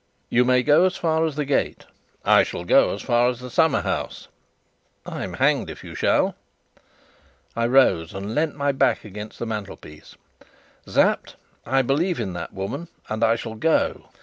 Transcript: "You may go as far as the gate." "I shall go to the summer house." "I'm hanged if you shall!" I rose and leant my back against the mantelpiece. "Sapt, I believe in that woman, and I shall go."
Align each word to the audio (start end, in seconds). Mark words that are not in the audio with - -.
"You 0.31 0.43
may 0.45 0.63
go 0.63 0.85
as 0.85 0.97
far 0.97 1.25
as 1.27 1.35
the 1.35 1.45
gate." 1.45 1.85
"I 2.25 2.41
shall 2.41 2.63
go 2.63 2.97
to 2.97 3.05
the 3.39 3.51
summer 3.51 3.81
house." 3.81 4.29
"I'm 5.05 5.33
hanged 5.33 5.69
if 5.69 5.83
you 5.83 5.93
shall!" 5.93 6.35
I 7.55 7.67
rose 7.67 8.11
and 8.15 8.33
leant 8.33 8.55
my 8.55 8.71
back 8.71 9.05
against 9.05 9.37
the 9.37 9.45
mantelpiece. 9.45 10.15
"Sapt, 10.87 11.35
I 11.67 11.83
believe 11.83 12.19
in 12.19 12.33
that 12.33 12.51
woman, 12.51 12.87
and 13.09 13.23
I 13.23 13.35
shall 13.35 13.53
go." 13.53 14.07